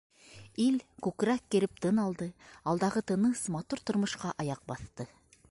Ил 0.63 0.77
күкрәк 1.07 1.43
киреп 1.55 1.77
тын 1.85 2.01
алды, 2.05 2.29
алдағы 2.73 3.05
тыныс, 3.13 3.45
матур 3.59 3.87
тормошҡа 3.91 4.35
аяҡ 4.47 4.67
баҫты. 4.75 5.11